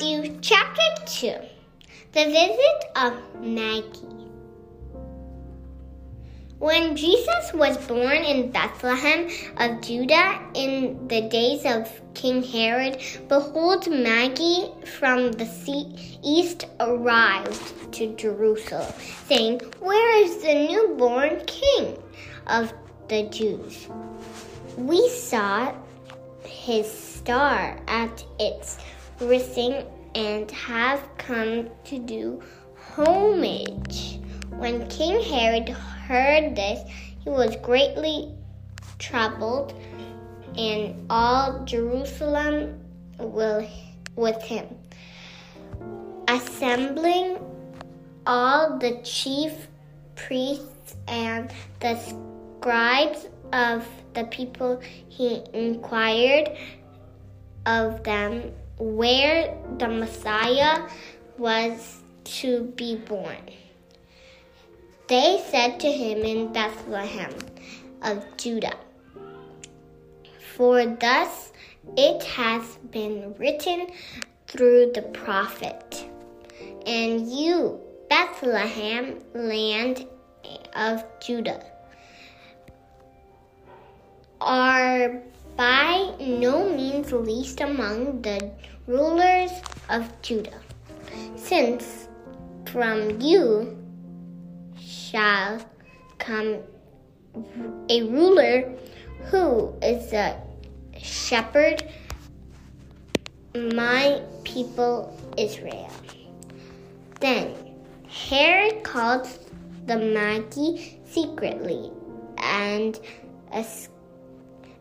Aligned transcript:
Matthew 0.00 0.38
chapter 0.40 1.04
2 1.04 1.34
The 2.12 2.24
visit 2.24 2.84
of 2.96 3.12
Magi. 3.42 3.98
When 6.58 6.96
Jesus 6.96 7.52
was 7.52 7.76
born 7.86 8.16
in 8.16 8.50
Bethlehem 8.50 9.28
of 9.58 9.82
Judah 9.82 10.40
in 10.54 11.06
the 11.06 11.28
days 11.28 11.66
of 11.66 11.86
King 12.14 12.42
Herod, 12.42 13.02
behold, 13.28 13.90
Magi 13.90 14.70
from 14.86 15.32
the 15.32 15.46
east 16.24 16.64
arrived 16.80 17.92
to 17.92 18.16
Jerusalem, 18.16 18.94
saying, 19.26 19.60
Where 19.80 20.24
is 20.24 20.38
the 20.38 20.66
newborn 20.66 21.42
king 21.44 21.98
of 22.46 22.72
the 23.08 23.24
Jews? 23.24 23.86
We 24.78 25.06
saw 25.10 25.74
his 26.42 26.90
star 26.90 27.78
at 27.86 28.24
its 28.38 28.78
rising 29.20 29.84
and 30.14 30.50
have 30.50 31.02
come 31.18 31.68
to 31.84 31.98
do 31.98 32.42
homage. 32.94 34.18
When 34.50 34.88
King 34.88 35.22
Herod 35.22 35.68
heard 35.68 36.56
this, 36.56 36.80
he 37.22 37.30
was 37.30 37.56
greatly 37.56 38.34
troubled, 38.98 39.74
and 40.56 41.06
all 41.08 41.64
Jerusalem 41.64 42.80
will, 43.18 43.66
with 44.16 44.42
him. 44.42 44.66
Assembling 46.28 47.38
all 48.26 48.78
the 48.78 49.00
chief 49.02 49.68
priests 50.14 50.96
and 51.08 51.52
the 51.80 51.96
scribes 51.96 53.28
of 53.52 53.86
the 54.14 54.24
people, 54.24 54.80
he 55.08 55.42
inquired 55.52 56.56
of 57.66 58.02
them 58.04 58.52
where 58.80 59.54
the 59.78 59.88
Messiah 59.88 60.88
was 61.36 62.00
to 62.24 62.64
be 62.76 62.96
born. 62.96 63.50
They 65.06 65.44
said 65.50 65.78
to 65.80 65.92
him 65.92 66.22
in 66.24 66.52
Bethlehem 66.52 67.34
of 68.02 68.24
Judah, 68.38 68.76
For 70.56 70.86
thus 70.86 71.52
it 71.96 72.22
has 72.24 72.78
been 72.90 73.34
written 73.38 73.88
through 74.46 74.92
the 74.94 75.02
prophet, 75.02 76.06
and 76.86 77.30
you, 77.30 77.80
Bethlehem, 78.08 79.18
land 79.34 80.06
of 80.74 81.04
Judah, 81.20 81.64
are 84.40 85.22
by 85.60 86.10
no 86.18 86.74
means 86.74 87.12
least 87.12 87.60
among 87.60 88.22
the 88.22 88.50
rulers 88.86 89.50
of 89.90 90.10
Judah, 90.22 90.58
since 91.36 92.08
from 92.64 93.20
you 93.20 93.76
shall 94.80 95.60
come 96.16 96.60
a 97.90 98.02
ruler 98.04 98.72
who 99.24 99.74
is 99.82 100.14
a 100.14 100.40
shepherd 100.98 101.84
my 103.54 104.22
people 104.44 105.14
Israel. 105.36 105.92
Then 107.20 107.54
Herod 108.08 108.82
called 108.82 109.28
the 109.84 109.98
Magi 109.98 110.96
secretly 111.04 111.90
and 112.38 112.98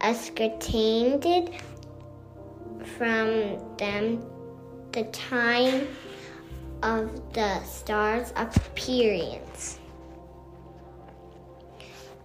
ascertained 0.00 1.50
from 2.96 3.58
them 3.76 4.24
the 4.92 5.04
time 5.12 5.88
of 6.82 7.32
the 7.32 7.62
star's 7.64 8.32
appearance. 8.36 9.78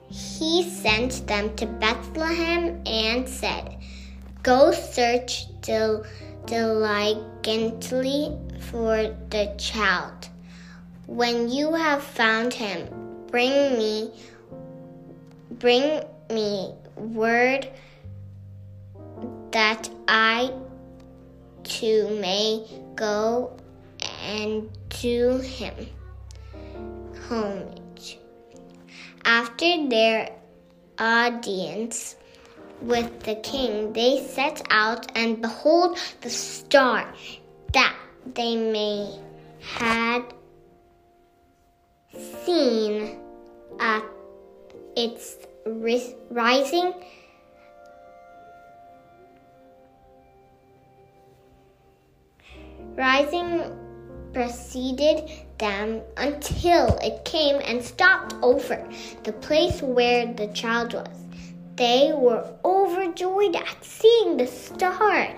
He 0.10 0.70
sent 0.70 1.28
them 1.28 1.56
to 1.58 1.66
Bethlehem 1.66 2.82
and 2.86 3.28
said, 3.28 3.78
Go 4.44 4.72
search 4.72 5.48
dil- 5.62 6.06
diligently 6.46 8.38
for 8.70 9.16
the 9.30 9.54
child. 9.58 10.30
When 11.08 11.50
you 11.50 11.74
have 11.74 12.04
found 12.04 12.54
him, 12.54 12.88
bring 13.28 13.78
me 13.78 14.12
bring 15.60 16.04
me 16.30 16.74
word 16.96 17.68
that 19.52 19.90
I 20.08 20.52
too 21.64 22.18
may 22.22 22.66
go 22.96 23.58
and 24.24 24.70
do 24.90 25.38
him 25.38 25.74
homage. 27.30 28.20
After 29.24 29.88
their 29.90 30.30
audience 31.00 32.16
with 32.82 33.22
the 33.22 33.36
king, 33.36 33.94
they 33.94 34.26
set 34.28 34.62
out 34.70 35.12
and 35.16 35.42
behold 35.42 35.98
the 36.22 36.30
star 36.30 37.14
that 37.74 37.96
they 38.34 38.56
may 38.56 39.20
had 39.60 40.24
seen 42.46 43.20
at 43.80 44.04
its 44.96 45.38
rising 45.66 46.94
rising 52.96 53.64
preceded 54.32 55.28
them 55.58 56.02
until 56.18 56.96
it 57.02 57.26
came 57.26 57.60
and 57.66 57.84
stopped 57.84 58.36
over 58.44 58.88
the 59.24 59.32
place 59.34 59.82
where 59.82 60.32
the 60.34 60.48
child 60.50 60.94
was. 60.94 61.08
They 61.78 62.12
were 62.14 62.48
overjoyed 62.64 63.56
at 63.56 63.84
seeing 63.84 64.38
the 64.38 64.46
star, 64.46 65.36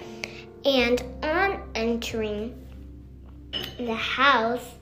and 0.65 1.03
on 1.23 1.61
entering 1.73 2.67
the 3.77 3.93
house, 3.93 4.75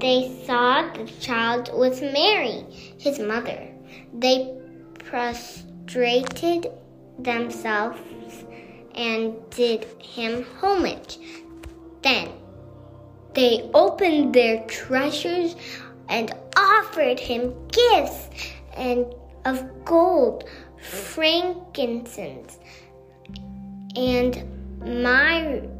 they 0.00 0.42
saw 0.44 0.90
the 0.94 1.06
child 1.20 1.70
with 1.78 2.02
Mary, 2.02 2.64
his 2.98 3.20
mother. 3.20 3.77
They 4.12 4.54
prostrated 5.04 6.70
themselves 7.18 8.00
and 8.94 9.34
did 9.50 9.84
him 10.00 10.44
homage. 10.60 11.18
Then 12.02 12.30
they 13.34 13.70
opened 13.74 14.34
their 14.34 14.64
treasures 14.66 15.54
and 16.08 16.32
offered 16.56 17.20
him 17.20 17.54
gifts 17.68 18.28
and 18.76 19.06
of 19.44 19.84
gold, 19.84 20.44
frankincense, 20.80 22.58
and 23.96 24.44
myrrh. 24.80 25.77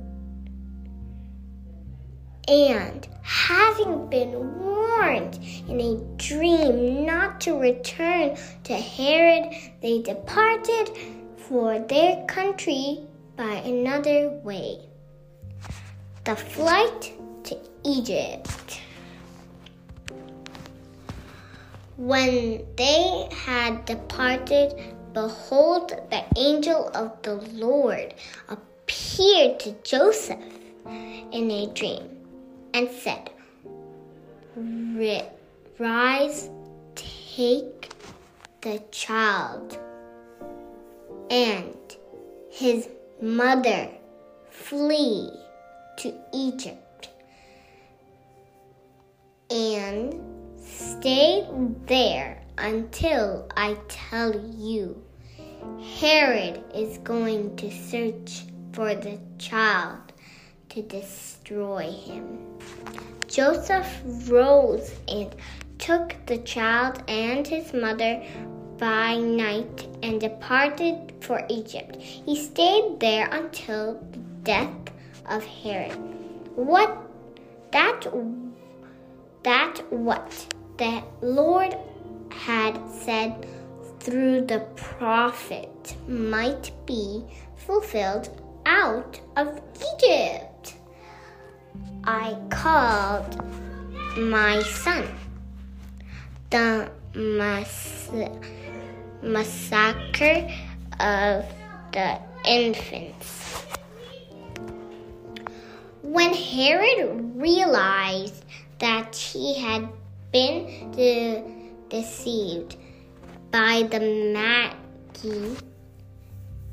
And 2.48 3.06
having 3.20 4.08
been 4.08 4.32
warned 4.58 5.38
in 5.68 5.80
a 5.82 5.96
dream 6.16 7.04
not 7.04 7.42
to 7.42 7.58
return 7.58 8.38
to 8.64 8.72
Herod, 8.72 9.52
they 9.82 10.00
departed 10.00 10.90
for 11.36 11.78
their 11.78 12.24
country 12.24 13.02
by 13.36 13.52
another 13.66 14.30
way. 14.42 14.78
The 16.24 16.36
flight 16.36 17.12
to 17.44 17.58
Egypt. 17.84 18.80
When 21.98 22.64
they 22.76 23.28
had 23.30 23.84
departed, 23.84 24.72
behold, 25.12 25.90
the 26.10 26.24
angel 26.38 26.90
of 26.94 27.20
the 27.22 27.34
Lord 27.34 28.14
appeared 28.48 29.60
to 29.60 29.72
Joseph 29.82 30.38
in 31.30 31.50
a 31.50 31.66
dream 31.74 32.17
and 32.74 32.88
said, 32.90 33.30
Rise, 35.78 36.50
take 36.94 37.92
the 38.60 38.82
child 38.90 39.78
and 41.30 41.76
his 42.50 42.88
mother, 43.20 43.88
flee 44.50 45.30
to 45.98 46.14
Egypt 46.34 47.10
and 49.50 50.14
stay 50.60 51.46
there 51.86 52.42
until 52.58 53.48
I 53.56 53.76
tell 53.88 54.34
you. 54.36 55.02
Herod 56.00 56.62
is 56.74 56.98
going 56.98 57.56
to 57.56 57.70
search 57.70 58.44
for 58.72 58.94
the 58.94 59.18
child 59.38 60.12
to 60.70 60.82
destroy 60.82 61.90
him. 61.90 62.38
Joseph 63.26 64.00
rose 64.28 64.94
and 65.08 65.34
took 65.78 66.14
the 66.26 66.38
child 66.38 67.02
and 67.08 67.46
his 67.46 67.72
mother 67.72 68.22
by 68.78 69.16
night 69.16 69.88
and 70.02 70.20
departed 70.20 71.12
for 71.20 71.44
Egypt. 71.48 71.96
He 71.96 72.36
stayed 72.36 73.00
there 73.00 73.28
until 73.30 73.94
the 74.12 74.18
death 74.44 74.76
of 75.26 75.44
Herod. 75.44 75.96
What 76.54 76.96
that 77.72 78.06
that 79.42 79.92
what 79.92 80.54
the 80.78 81.02
Lord 81.20 81.76
had 82.30 82.78
said 82.90 83.46
through 84.00 84.42
the 84.42 84.60
prophet 84.76 85.96
might 86.06 86.70
be 86.86 87.24
fulfilled 87.56 88.30
out 88.64 89.20
of 89.36 89.60
Egypt. 89.76 90.47
I 92.10 92.34
called 92.48 93.36
my 94.16 94.62
son 94.62 95.06
the 96.48 96.90
mass- 97.14 98.08
massacre 99.20 100.50
of 100.98 101.44
the 101.92 102.18
infants. 102.46 103.66
When 106.00 106.32
Herod 106.32 107.36
realized 107.36 108.42
that 108.78 109.14
he 109.14 109.60
had 109.60 109.86
been 110.32 110.90
de- 110.92 111.44
deceived 111.90 112.76
by 113.50 113.82
the 113.82 114.00
Magi, 114.32 115.67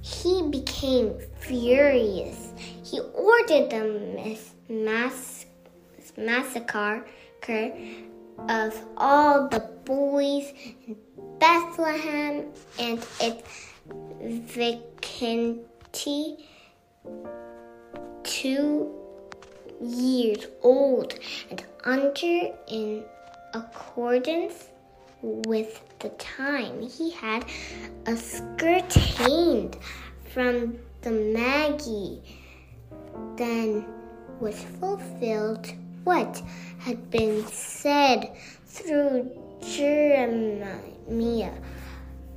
he 0.05 0.43
became 0.43 1.15
furious. 1.39 2.53
He 2.83 2.99
ordered 2.99 3.71
the 3.71 4.53
mass- 4.69 5.45
massacre 6.15 7.03
of 8.49 8.81
all 8.97 9.47
the 9.47 9.61
boys 9.85 10.53
in 10.87 10.95
Bethlehem 11.39 12.45
and 12.77 13.03
its 13.19 13.41
vicinity 14.53 15.65
two 18.23 18.91
years 19.81 20.47
old 20.61 21.13
and 21.49 21.63
under 21.83 22.53
in 22.67 23.03
accordance 23.53 24.69
with 25.47 25.81
the 25.99 26.09
time 26.09 26.81
he 26.81 27.11
had 27.11 27.45
a 28.05 28.11
ascertained 28.11 29.77
from 30.33 30.77
the 31.01 31.11
Magi 31.11 32.17
then 33.37 33.85
was 34.39 34.61
fulfilled 34.79 35.71
what 36.03 36.41
had 36.79 37.09
been 37.09 37.45
said 37.47 38.35
through 38.65 39.31
Jeremiah 39.61 41.53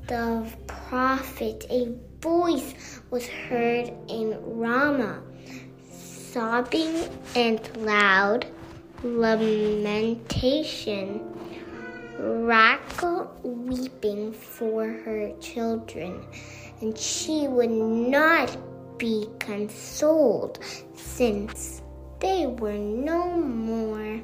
the 0.08 0.44
prophet. 0.66 1.64
A 1.70 1.94
voice 2.20 3.00
was 3.10 3.26
heard 3.26 3.92
in 4.08 4.36
Ramah, 4.58 5.22
sobbing 5.92 7.08
and 7.36 7.60
loud 7.76 8.46
lamentation, 9.02 11.20
Rachel 12.18 13.30
weeping 13.44 14.32
for 14.32 14.86
her 14.86 15.32
children, 15.40 16.24
and 16.80 16.98
she 16.98 17.46
would 17.46 17.70
not 17.70 18.56
be 18.98 19.28
consoled 19.38 20.58
since 20.96 21.82
they 22.18 22.46
were 22.46 22.72
no 22.72 23.30
more. 23.36 24.20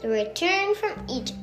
The 0.00 0.08
return 0.08 0.74
from 0.74 1.06
Egypt. 1.10 1.38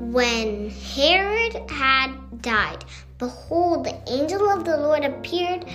When 0.00 0.70
Herod 0.70 1.70
had 1.70 2.42
died, 2.42 2.84
behold, 3.18 3.84
the 3.84 3.96
angel 4.08 4.48
of 4.50 4.64
the 4.64 4.76
Lord 4.76 5.04
appeared 5.04 5.66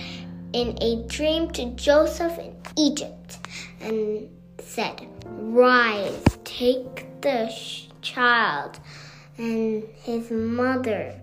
in 0.52 0.76
a 0.82 1.04
dream 1.06 1.50
to 1.52 1.70
Joseph 1.70 2.38
in 2.38 2.54
Egypt 2.76 3.38
and 3.80 4.28
said, 4.58 5.06
Rise, 5.24 6.22
take 6.44 7.06
the 7.22 7.52
child 8.02 8.80
and 9.38 9.84
his 10.02 10.30
mother 10.30 11.14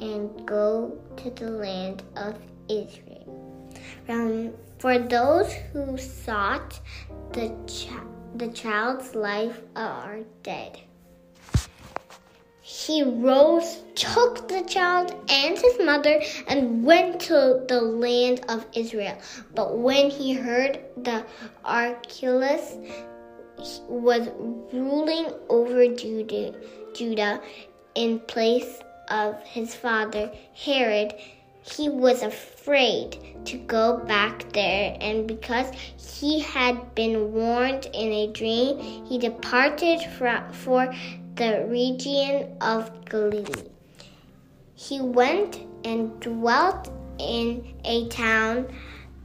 and 0.00 0.46
go 0.46 0.98
to 1.16 1.30
the 1.30 1.50
land 1.50 2.02
of 2.16 2.34
Israel. 2.68 3.70
Um, 4.08 4.52
for 4.78 4.98
those 4.98 5.52
who 5.72 5.96
sought 5.96 6.80
the, 7.32 7.54
the 8.36 8.48
child's 8.48 9.14
life 9.14 9.60
are 9.76 10.20
dead. 10.42 10.80
He 12.60 13.02
rose, 13.02 13.82
took 13.94 14.48
the 14.48 14.62
child 14.62 15.14
and 15.28 15.58
his 15.58 15.78
mother, 15.80 16.20
and 16.48 16.84
went 16.84 17.20
to 17.22 17.62
the 17.68 17.80
land 17.80 18.44
of 18.48 18.66
Israel. 18.74 19.18
But 19.54 19.78
when 19.78 20.10
he 20.10 20.32
heard 20.32 20.80
the 20.96 21.24
Archelaus 21.64 22.76
was 23.88 24.28
ruling 24.72 25.32
over 25.48 25.86
Judah, 25.88 27.40
in 27.94 28.18
place 28.20 28.80
of 29.08 29.40
his 29.42 29.74
father 29.74 30.30
Herod, 30.54 31.14
he 31.62 31.88
was 31.88 32.22
afraid 32.22 33.18
to 33.46 33.56
go 33.56 33.98
back 33.98 34.52
there, 34.52 34.96
and 35.00 35.26
because 35.26 35.70
he 35.96 36.40
had 36.40 36.94
been 36.94 37.32
warned 37.32 37.86
in 37.86 38.12
a 38.12 38.26
dream, 38.32 38.78
he 39.06 39.18
departed 39.18 40.00
for 40.52 40.94
the 41.36 41.64
region 41.68 42.56
of 42.60 42.90
Galilee. 43.06 43.70
He 44.74 45.00
went 45.00 45.60
and 45.84 46.20
dwelt 46.20 46.90
in 47.18 47.74
a 47.84 48.08
town 48.08 48.66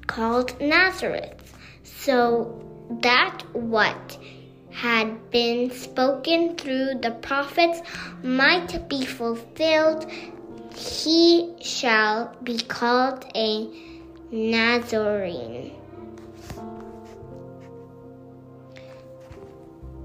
called 0.07 0.59
Nazareth, 0.61 1.53
so 1.83 2.65
that 2.89 3.43
what 3.53 4.17
had 4.71 5.31
been 5.31 5.71
spoken 5.71 6.55
through 6.55 6.95
the 7.01 7.11
prophets 7.21 7.81
might 8.23 8.87
be 8.89 9.05
fulfilled. 9.05 10.09
He 10.75 11.55
shall 11.61 12.35
be 12.43 12.59
called 12.59 13.25
a 13.35 13.67
Nazarene. 14.31 15.79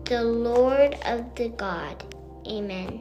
the 0.04 0.22
Lord 0.22 0.94
of 1.06 1.34
the 1.34 1.48
God. 1.48 2.04
Amen. 2.46 3.00